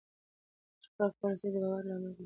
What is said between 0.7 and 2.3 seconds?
شفاف پالیسي د باور لامل ګرځي.